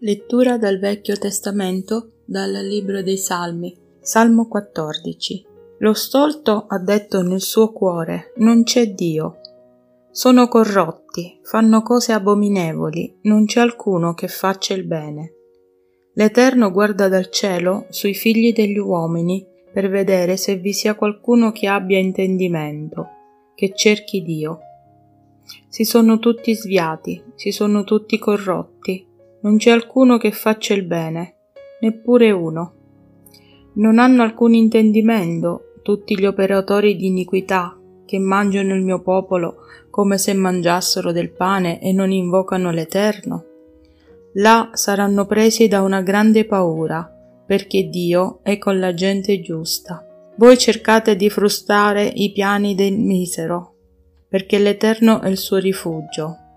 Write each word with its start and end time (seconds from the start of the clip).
Lettura 0.00 0.58
dal 0.58 0.78
Vecchio 0.78 1.16
Testamento 1.16 2.20
dal 2.24 2.52
Libro 2.52 3.02
dei 3.02 3.16
Salmi. 3.16 3.76
Salmo 3.98 4.46
14. 4.46 5.44
Lo 5.78 5.92
stolto 5.92 6.66
ha 6.68 6.78
detto 6.78 7.20
nel 7.22 7.40
suo 7.40 7.72
cuore, 7.72 8.32
non 8.36 8.62
c'è 8.62 8.92
Dio. 8.92 9.40
Sono 10.12 10.46
corrotti, 10.46 11.40
fanno 11.42 11.82
cose 11.82 12.12
abominevoli, 12.12 13.18
non 13.22 13.44
c'è 13.46 13.58
alcuno 13.58 14.14
che 14.14 14.28
faccia 14.28 14.72
il 14.72 14.84
bene. 14.84 15.32
L'Eterno 16.12 16.70
guarda 16.70 17.08
dal 17.08 17.28
cielo 17.28 17.86
sui 17.88 18.14
figli 18.14 18.52
degli 18.52 18.78
uomini 18.78 19.44
per 19.72 19.88
vedere 19.88 20.36
se 20.36 20.58
vi 20.58 20.72
sia 20.72 20.94
qualcuno 20.94 21.50
che 21.50 21.66
abbia 21.66 21.98
intendimento, 21.98 23.08
che 23.56 23.74
cerchi 23.74 24.22
Dio. 24.22 24.60
Si 25.68 25.84
sono 25.84 26.20
tutti 26.20 26.54
sviati, 26.54 27.20
si 27.34 27.50
sono 27.50 27.82
tutti 27.82 28.16
corrotti, 28.16 29.06
non 29.40 29.56
c'è 29.56 29.70
alcuno 29.70 30.18
che 30.18 30.32
faccia 30.32 30.74
il 30.74 30.82
bene, 30.82 31.36
neppure 31.80 32.30
uno. 32.30 32.72
Non 33.74 33.98
hanno 33.98 34.22
alcun 34.22 34.54
intendimento 34.54 35.74
tutti 35.82 36.18
gli 36.18 36.26
operatori 36.26 36.96
di 36.96 37.06
iniquità 37.06 37.78
che 38.04 38.18
mangiano 38.18 38.74
il 38.74 38.82
mio 38.82 39.00
popolo 39.00 39.58
come 39.90 40.18
se 40.18 40.34
mangiassero 40.34 41.12
del 41.12 41.30
pane 41.30 41.80
e 41.80 41.92
non 41.92 42.10
invocano 42.10 42.70
l'Eterno. 42.70 43.44
Là 44.34 44.70
saranno 44.72 45.26
presi 45.26 45.68
da 45.68 45.82
una 45.82 46.02
grande 46.02 46.44
paura, 46.44 47.08
perché 47.46 47.88
Dio 47.88 48.40
è 48.42 48.58
con 48.58 48.78
la 48.78 48.92
gente 48.92 49.40
giusta. 49.40 50.04
Voi 50.36 50.58
cercate 50.58 51.16
di 51.16 51.30
frustare 51.30 52.04
i 52.04 52.32
piani 52.32 52.74
del 52.74 52.96
misero, 52.98 53.74
perché 54.28 54.58
l'Eterno 54.58 55.20
è 55.20 55.28
il 55.28 55.38
suo 55.38 55.56
rifugio 55.56 56.47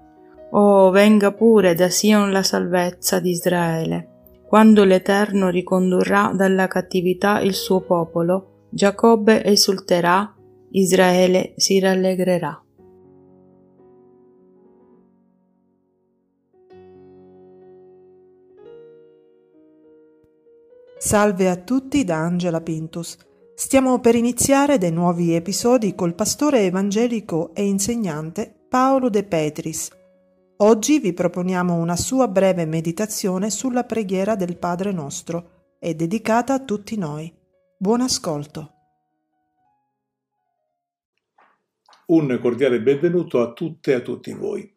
Oh, 0.53 0.89
venga 0.91 1.31
pure 1.31 1.75
da 1.75 1.89
Sion 1.89 2.29
la 2.29 2.43
salvezza 2.43 3.21
di 3.21 3.29
Israele. 3.29 4.07
Quando 4.45 4.83
l'Eterno 4.83 5.47
ricondurrà 5.47 6.33
dalla 6.35 6.67
cattività 6.67 7.39
il 7.39 7.53
suo 7.53 7.79
popolo, 7.79 8.65
Giacobbe 8.69 9.45
esulterà, 9.45 10.35
Israele 10.71 11.53
si 11.55 11.79
rallegrerà. 11.79 12.61
Salve 20.97 21.49
a 21.49 21.55
tutti 21.55 22.03
da 22.03 22.17
Angela 22.17 22.59
Pintus. 22.59 23.17
Stiamo 23.55 23.99
per 23.99 24.15
iniziare 24.15 24.77
dei 24.77 24.91
nuovi 24.91 25.33
episodi 25.33 25.95
col 25.95 26.13
pastore 26.13 26.65
evangelico 26.65 27.51
e 27.53 27.65
insegnante 27.65 28.53
Paolo 28.67 29.09
De 29.09 29.23
Petris 29.23 29.99
Oggi 30.63 30.99
vi 30.99 31.11
proponiamo 31.11 31.73
una 31.73 31.95
sua 31.95 32.27
breve 32.27 32.67
meditazione 32.67 33.49
sulla 33.49 33.83
preghiera 33.83 34.35
del 34.35 34.57
Padre 34.57 34.91
nostro, 34.91 35.77
è 35.79 35.95
dedicata 35.95 36.53
a 36.53 36.59
tutti 36.63 36.99
noi. 36.99 37.33
Buon 37.75 38.01
ascolto. 38.01 38.73
Un 42.05 42.37
cordiale 42.39 42.79
benvenuto 42.79 43.41
a 43.41 43.53
tutte 43.53 43.89
e 43.89 43.95
a 43.95 43.99
tutti 44.01 44.33
voi. 44.33 44.71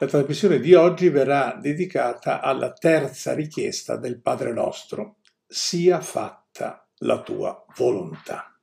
La 0.00 0.08
trasmissione 0.08 0.58
di 0.58 0.74
oggi 0.74 1.08
verrà 1.08 1.56
dedicata 1.62 2.40
alla 2.40 2.72
terza 2.72 3.34
richiesta 3.34 3.96
del 3.96 4.20
Padre 4.20 4.52
nostro, 4.52 5.18
sia 5.46 6.00
fatta 6.00 6.84
la 6.96 7.22
tua 7.22 7.64
volontà. 7.76 8.58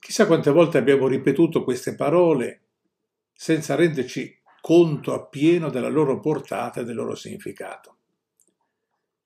Chissà 0.00 0.26
quante 0.26 0.50
volte 0.50 0.78
abbiamo 0.78 1.06
ripetuto 1.06 1.62
queste 1.62 1.94
parole 1.94 2.63
senza 3.34 3.74
renderci 3.74 4.40
conto 4.64 5.12
appieno 5.12 5.68
della 5.68 5.90
loro 5.90 6.20
portata 6.20 6.80
e 6.80 6.84
del 6.84 6.94
loro 6.94 7.14
significato. 7.14 7.96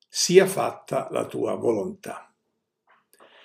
Sia 0.08 0.46
fatta 0.46 1.06
la 1.12 1.26
tua 1.26 1.54
volontà. 1.54 2.32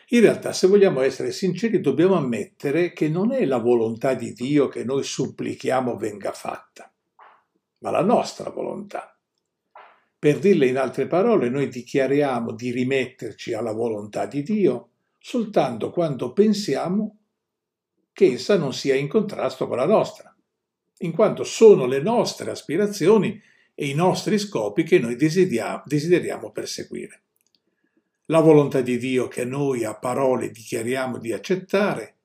In 0.08 0.22
realtà, 0.22 0.54
se 0.54 0.66
vogliamo 0.66 1.02
essere 1.02 1.32
sinceri, 1.32 1.82
dobbiamo 1.82 2.16
ammettere 2.16 2.94
che 2.94 3.10
non 3.10 3.32
è 3.32 3.46
la 3.46 3.58
volontà 3.60 4.16
di 4.16 4.34
Dio 4.34 4.70
che 4.70 4.84
noi 4.84 5.04
supplichiamo 5.04 5.96
venga 5.96 6.32
fatta, 6.32 6.92
ma 7.80 7.92
la 7.92 8.02
nostra 8.02 8.50
volontà. 8.50 9.16
Per 10.18 10.40
dirle 10.40 10.66
in 10.68 10.78
altre 10.78 11.06
parole, 11.06 11.50
noi 11.50 11.68
dichiariamo 11.68 12.54
di 12.54 12.72
rimetterci 12.72 13.54
alla 13.54 13.72
volontà 13.72 14.26
di 14.26 14.42
Dio 14.42 14.90
soltanto 15.20 15.92
quando 15.92 16.34
pensiamo 16.34 17.18
che 18.12 18.34
essa 18.34 18.58
non 18.58 18.74
sia 18.74 18.96
in 18.96 19.08
contrasto 19.08 19.68
con 19.68 19.78
la 19.78 19.86
nostra 19.86 20.33
in 21.04 21.12
quanto 21.12 21.44
sono 21.44 21.86
le 21.86 22.02
nostre 22.02 22.52
aspirazioni 22.52 23.42
e 23.76 23.88
i 23.88 23.94
nostri 23.94 24.38
scopi 24.38 24.84
che 24.84 25.00
noi 25.00 25.16
desideriamo 25.16 26.52
perseguire. 26.52 27.22
La 28.28 28.40
volontà 28.40 28.82
di 28.82 28.98
Dio 28.98 29.28
che 29.28 29.46
noi 29.46 29.84
a 29.84 29.96
parole 29.96 30.50
dichiariamo 30.50 31.18
di 31.18 31.34
accettare 31.34 32.16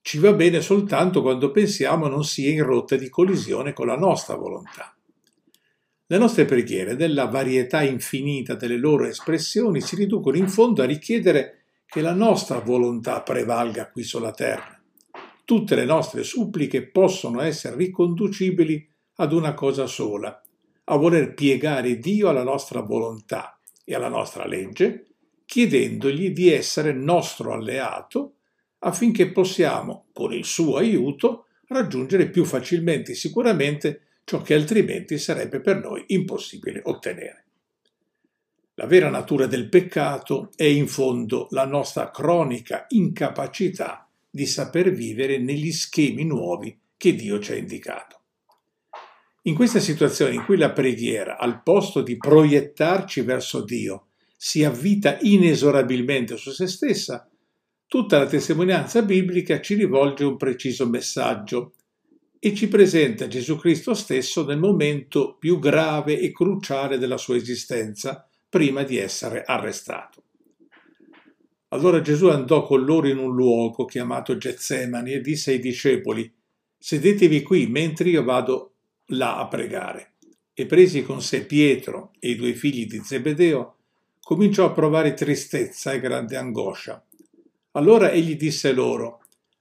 ci 0.00 0.18
va 0.18 0.32
bene 0.32 0.60
soltanto 0.60 1.22
quando 1.22 1.50
pensiamo 1.50 2.08
non 2.08 2.24
sia 2.24 2.50
in 2.50 2.62
rotta 2.62 2.96
di 2.96 3.08
collisione 3.08 3.72
con 3.72 3.86
la 3.86 3.96
nostra 3.96 4.36
volontà. 4.36 4.94
Le 6.08 6.18
nostre 6.18 6.44
preghiere, 6.44 6.94
nella 6.94 7.26
varietà 7.26 7.82
infinita 7.82 8.54
delle 8.54 8.76
loro 8.76 9.06
espressioni, 9.06 9.80
si 9.80 9.96
riducono 9.96 10.36
in 10.36 10.48
fondo 10.48 10.82
a 10.82 10.86
richiedere 10.86 11.64
che 11.86 12.00
la 12.00 12.12
nostra 12.12 12.60
volontà 12.60 13.22
prevalga 13.22 13.90
qui 13.90 14.04
sulla 14.04 14.30
terra 14.30 14.75
tutte 15.46 15.76
le 15.76 15.84
nostre 15.84 16.24
suppliche 16.24 16.88
possono 16.88 17.40
essere 17.40 17.76
riconducibili 17.76 18.86
ad 19.18 19.32
una 19.32 19.54
cosa 19.54 19.86
sola, 19.86 20.42
a 20.88 20.96
voler 20.96 21.34
piegare 21.34 22.00
Dio 22.00 22.28
alla 22.28 22.42
nostra 22.42 22.80
volontà 22.80 23.58
e 23.84 23.94
alla 23.94 24.08
nostra 24.08 24.44
legge, 24.44 25.06
chiedendogli 25.46 26.30
di 26.30 26.52
essere 26.52 26.92
nostro 26.92 27.52
alleato 27.52 28.34
affinché 28.80 29.30
possiamo, 29.30 30.06
con 30.12 30.32
il 30.32 30.44
suo 30.44 30.78
aiuto, 30.78 31.46
raggiungere 31.68 32.28
più 32.28 32.44
facilmente 32.44 33.12
e 33.12 33.14
sicuramente 33.14 34.00
ciò 34.24 34.42
che 34.42 34.54
altrimenti 34.54 35.16
sarebbe 35.16 35.60
per 35.60 35.80
noi 35.80 36.02
impossibile 36.08 36.80
ottenere. 36.84 37.44
La 38.74 38.86
vera 38.86 39.10
natura 39.10 39.46
del 39.46 39.68
peccato 39.68 40.50
è 40.56 40.64
in 40.64 40.88
fondo 40.88 41.46
la 41.50 41.66
nostra 41.66 42.10
cronica 42.10 42.86
incapacità 42.88 44.05
di 44.36 44.44
saper 44.44 44.92
vivere 44.92 45.38
negli 45.38 45.72
schemi 45.72 46.22
nuovi 46.22 46.78
che 46.98 47.14
Dio 47.14 47.40
ci 47.40 47.52
ha 47.52 47.56
indicato. 47.56 48.20
In 49.44 49.54
questa 49.54 49.80
situazione 49.80 50.34
in 50.34 50.44
cui 50.44 50.58
la 50.58 50.72
preghiera, 50.72 51.38
al 51.38 51.62
posto 51.62 52.02
di 52.02 52.18
proiettarci 52.18 53.22
verso 53.22 53.64
Dio, 53.64 54.08
si 54.36 54.62
avvita 54.62 55.16
inesorabilmente 55.22 56.36
su 56.36 56.50
se 56.50 56.66
stessa, 56.66 57.26
tutta 57.86 58.18
la 58.18 58.26
testimonianza 58.26 59.00
biblica 59.00 59.62
ci 59.62 59.74
rivolge 59.74 60.24
un 60.24 60.36
preciso 60.36 60.86
messaggio 60.86 61.72
e 62.38 62.54
ci 62.54 62.68
presenta 62.68 63.28
Gesù 63.28 63.56
Cristo 63.56 63.94
stesso 63.94 64.44
nel 64.44 64.58
momento 64.58 65.36
più 65.38 65.58
grave 65.58 66.18
e 66.18 66.30
cruciale 66.30 66.98
della 66.98 67.16
sua 67.16 67.36
esistenza, 67.36 68.28
prima 68.50 68.82
di 68.82 68.98
essere 68.98 69.44
arrestato. 69.44 70.25
Allora 71.68 72.00
Gesù 72.00 72.28
andò 72.28 72.64
con 72.64 72.84
loro 72.84 73.08
in 73.08 73.18
un 73.18 73.34
luogo 73.34 73.84
chiamato 73.84 74.36
Getsemani 74.36 75.12
e 75.12 75.20
disse 75.20 75.52
ai 75.52 75.58
discepoli, 75.58 76.32
sedetevi 76.78 77.42
qui 77.42 77.66
mentre 77.66 78.08
io 78.08 78.22
vado 78.22 78.74
là 79.06 79.38
a 79.38 79.48
pregare. 79.48 80.12
E 80.54 80.66
presi 80.66 81.02
con 81.02 81.20
sé 81.20 81.44
Pietro 81.44 82.12
e 82.18 82.30
i 82.30 82.36
due 82.36 82.54
figli 82.54 82.86
di 82.86 83.00
Zebedeo, 83.02 83.76
cominciò 84.20 84.64
a 84.64 84.72
provare 84.72 85.14
tristezza 85.14 85.92
e 85.92 86.00
grande 86.00 86.36
angoscia. 86.36 87.04
Allora 87.72 88.10
egli 88.10 88.36
disse 88.36 88.72
loro, 88.72 89.20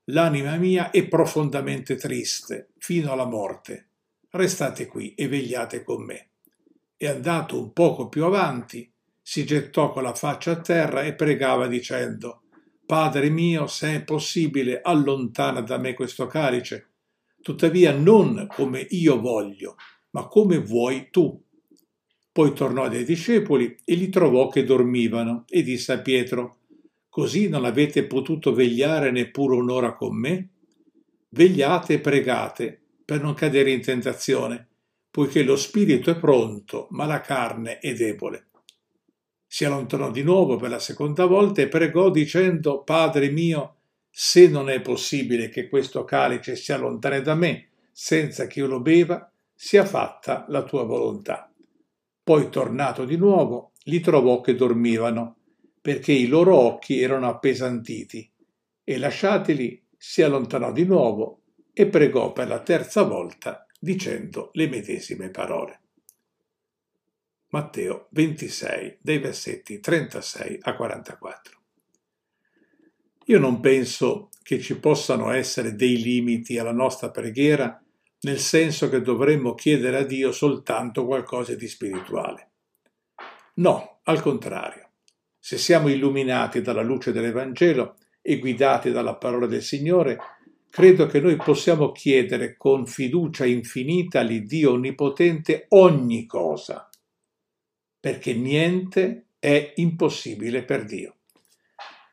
L'anima 0.09 0.55
mia 0.57 0.91
è 0.91 1.07
profondamente 1.07 1.95
triste, 1.95 2.69
fino 2.77 3.11
alla 3.11 3.25
morte. 3.25 3.87
Restate 4.29 4.85
qui 4.85 5.15
e 5.15 5.27
vegliate 5.27 5.83
con 5.83 6.03
me. 6.03 6.29
E 6.95 7.07
andato 7.07 7.59
un 7.59 7.73
poco 7.73 8.07
più 8.07 8.23
avanti, 8.23 8.91
si 9.27 9.43
gettò 9.43 9.91
con 9.91 10.03
la 10.03 10.13
faccia 10.13 10.51
a 10.51 10.61
terra 10.61 11.01
e 11.01 11.15
pregava 11.15 11.65
dicendo 11.65 12.43
Padre 12.85 13.31
mio, 13.31 13.65
se 13.65 13.95
è 13.95 14.03
possibile, 14.03 14.81
allontana 14.83 15.61
da 15.61 15.79
me 15.79 15.95
questo 15.95 16.27
calice, 16.27 16.91
tuttavia 17.41 17.91
non 17.91 18.45
come 18.53 18.85
io 18.91 19.19
voglio, 19.19 19.77
ma 20.11 20.27
come 20.27 20.59
vuoi 20.59 21.07
tu. 21.09 21.43
Poi 22.31 22.53
tornò 22.53 22.87
dai 22.87 23.03
discepoli 23.03 23.75
e 23.83 23.95
li 23.95 24.09
trovò 24.09 24.47
che 24.47 24.63
dormivano 24.63 25.45
e 25.49 25.63
disse 25.63 25.93
a 25.93 26.01
Pietro 26.01 26.59
Così 27.09 27.49
non 27.49 27.65
avete 27.65 28.05
potuto 28.05 28.53
vegliare 28.53 29.09
neppure 29.09 29.55
un'ora 29.55 29.95
con 29.95 30.15
me? 30.15 30.49
Vegliate 31.29 31.95
e 31.95 31.99
pregate 31.99 32.79
per 33.03 33.23
non 33.23 33.33
cadere 33.33 33.71
in 33.71 33.81
tentazione, 33.81 34.67
poiché 35.09 35.41
lo 35.41 35.55
spirito 35.55 36.11
è 36.11 36.19
pronto, 36.19 36.89
ma 36.91 37.07
la 37.07 37.21
carne 37.21 37.79
è 37.79 37.95
debole. 37.95 38.49
Si 39.55 39.63
allontanò 39.63 40.11
di 40.11 40.21
nuovo 40.21 40.57
per 40.57 40.69
la 40.69 40.79
seconda 40.79 41.25
volta 41.27 41.61
e 41.61 41.69
pregò 41.69 42.09
dicendo 42.09 42.83
Padre 42.83 43.29
mio, 43.29 43.75
se 44.09 44.49
non 44.49 44.69
è 44.69 44.81
possibile 44.81 45.47
che 45.47 45.69
questo 45.69 46.03
calice 46.03 46.57
sia 46.57 46.75
lontano 46.75 47.21
da 47.21 47.35
me, 47.35 47.69
senza 47.89 48.47
che 48.47 48.59
io 48.59 48.67
lo 48.67 48.81
beva, 48.81 49.31
sia 49.53 49.85
fatta 49.85 50.43
la 50.49 50.63
tua 50.63 50.83
volontà. 50.83 51.49
Poi 52.21 52.49
tornato 52.49 53.05
di 53.05 53.15
nuovo, 53.15 53.71
li 53.83 54.01
trovò 54.01 54.41
che 54.41 54.55
dormivano, 54.55 55.37
perché 55.79 56.11
i 56.11 56.27
loro 56.27 56.57
occhi 56.57 56.99
erano 56.99 57.29
appesantiti, 57.29 58.29
e 58.83 58.97
lasciatili 58.97 59.81
si 59.95 60.21
allontanò 60.21 60.73
di 60.73 60.83
nuovo 60.83 61.43
e 61.71 61.87
pregò 61.87 62.33
per 62.33 62.49
la 62.49 62.59
terza 62.59 63.03
volta 63.03 63.65
dicendo 63.79 64.49
le 64.51 64.67
medesime 64.67 65.29
parole. 65.29 65.79
Matteo 67.55 68.07
26, 68.09 68.97
dei 68.99 69.17
versetti 69.19 69.79
36 69.79 70.57
a 70.63 70.75
44. 70.75 71.57
Io 73.27 73.39
non 73.39 73.61
penso 73.61 74.27
che 74.43 74.59
ci 74.59 74.77
possano 74.77 75.31
essere 75.31 75.73
dei 75.73 76.01
limiti 76.01 76.57
alla 76.57 76.73
nostra 76.73 77.11
preghiera, 77.11 77.81
nel 78.23 78.39
senso 78.39 78.89
che 78.89 78.99
dovremmo 78.99 79.53
chiedere 79.53 79.99
a 79.99 80.03
Dio 80.03 80.33
soltanto 80.33 81.05
qualcosa 81.05 81.55
di 81.55 81.65
spirituale. 81.69 82.49
No, 83.53 83.99
al 84.03 84.21
contrario. 84.21 84.89
Se 85.39 85.57
siamo 85.57 85.87
illuminati 85.87 86.59
dalla 86.59 86.83
luce 86.83 87.13
dell'Evangelo 87.13 87.95
e 88.21 88.37
guidati 88.37 88.91
dalla 88.91 89.15
parola 89.15 89.47
del 89.47 89.63
Signore, 89.63 90.17
credo 90.69 91.05
che 91.05 91.21
noi 91.21 91.37
possiamo 91.37 91.93
chiedere 91.93 92.57
con 92.57 92.85
fiducia 92.85 93.45
infinita 93.45 94.19
all'Iddio 94.19 94.73
Onnipotente 94.73 95.67
ogni 95.69 96.25
cosa, 96.25 96.89
perché 98.05 98.35
niente 98.35 99.29
è 99.39 99.73
impossibile 99.77 100.63
per 100.63 100.85
Dio. 100.85 101.15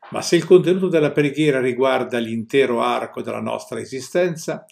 Ma 0.09 0.23
se 0.23 0.35
il 0.37 0.43
contenuto 0.43 0.87
della 0.87 1.11
preghiera 1.11 1.61
riguarda 1.61 2.17
l'intero 2.17 2.81
arco 2.81 3.21
della 3.21 3.39
nostra 3.39 3.79
esistenza, 3.79 4.65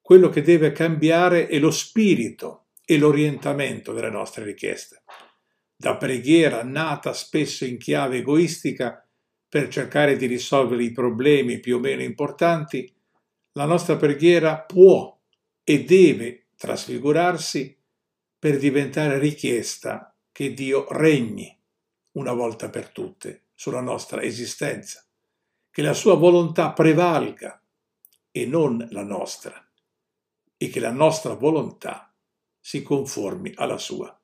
quello 0.00 0.28
che 0.28 0.40
deve 0.40 0.70
cambiare 0.70 1.48
è 1.48 1.58
lo 1.58 1.72
spirito 1.72 2.66
e 2.84 2.96
l'orientamento 2.96 3.92
delle 3.92 4.08
nostre 4.08 4.44
richieste. 4.44 5.02
Da 5.74 5.96
preghiera 5.96 6.62
nata 6.62 7.12
spesso 7.12 7.64
in 7.64 7.76
chiave 7.76 8.18
egoistica 8.18 9.04
per 9.48 9.66
cercare 9.66 10.14
di 10.14 10.26
risolvere 10.26 10.84
i 10.84 10.92
problemi 10.92 11.58
più 11.58 11.78
o 11.78 11.80
meno 11.80 12.02
importanti, 12.02 12.88
la 13.54 13.64
nostra 13.64 13.96
preghiera 13.96 14.60
può 14.60 15.12
e 15.64 15.82
deve 15.82 16.50
trasfigurarsi 16.56 17.76
per 18.38 18.58
diventare 18.58 19.18
richiesta 19.18 20.11
che 20.32 20.54
Dio 20.54 20.86
regni 20.90 21.56
una 22.12 22.32
volta 22.32 22.70
per 22.70 22.88
tutte 22.88 23.48
sulla 23.54 23.80
nostra 23.80 24.22
esistenza, 24.22 25.06
che 25.70 25.82
la 25.82 25.94
sua 25.94 26.14
volontà 26.14 26.72
prevalga 26.72 27.62
e 28.30 28.46
non 28.46 28.86
la 28.90 29.04
nostra, 29.04 29.54
e 30.56 30.68
che 30.68 30.80
la 30.80 30.90
nostra 30.90 31.34
volontà 31.34 32.12
si 32.58 32.82
conformi 32.82 33.52
alla 33.56 33.78
sua. 33.78 34.18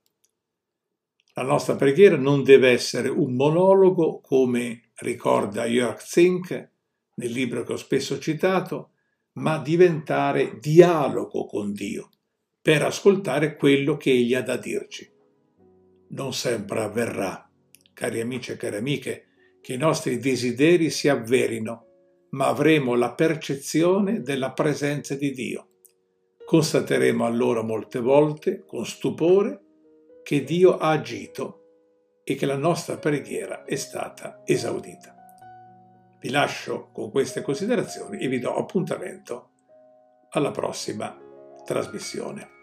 La 1.35 1.43
nostra 1.43 1.77
preghiera 1.77 2.17
non 2.17 2.43
deve 2.43 2.71
essere 2.71 3.09
un 3.09 3.35
monologo, 3.35 4.21
come 4.21 4.91
ricorda 4.97 5.67
Jörg 5.67 5.99
Zink 5.99 6.71
nel 7.15 7.31
libro 7.31 7.63
che 7.63 7.75
ho 7.75 7.77
spesso 7.77 8.19
citato, 8.19 8.93
ma 9.35 9.59
diventare 9.59 10.59
dialogo 10.59 11.47
con 11.47 11.73
Dio 11.73 12.11
per 12.61 12.83
ascoltare 12.83 13.57
quello 13.57 13.97
che 13.97 14.11
Egli 14.11 14.35
ha 14.35 14.43
da 14.43 14.57
dirci. 14.57 15.18
Non 16.11 16.33
sempre 16.33 16.81
avverrà, 16.81 17.51
cari 17.93 18.21
amici 18.21 18.53
e 18.53 18.57
cari 18.57 18.77
amiche, 18.77 19.27
che 19.61 19.75
i 19.75 19.79
nostri 19.79 20.19
desideri 20.19 20.91
si 20.91 21.09
avverino, 21.09 21.87
ma 22.31 22.47
avremo 22.47 22.95
la 22.95 23.13
percezione 23.13 24.23
della 24.23 24.53
presenza 24.53 25.15
di 25.15 25.33
Dio. 25.33 25.69
Constateremo 26.45 27.27
allora 27.27 27.63
molte 27.63 28.01
volte, 28.01 28.65
con 28.65 28.87
stupore, 28.87 29.61
che 30.23 30.45
Dio 30.45 30.79
ha 30.79 30.91
agito 30.91 31.63
e 32.25 32.35
che 32.35 32.47
la 32.47 32.57
nostra 32.57 32.97
preghiera 32.97 33.65
è 33.65 33.77
stata 33.77 34.43
esaudita. 34.45 35.15
Vi 36.21 36.31
lascio 36.31 36.91
con 36.93 37.11
queste 37.11 37.43
considerazioni 37.43 38.19
e 38.19 38.29
vi 38.29 38.39
do 38.39 38.55
appuntamento 38.55 39.51
alla 40.31 40.51
prossima 40.51 41.17
trasmissione. 41.65 42.58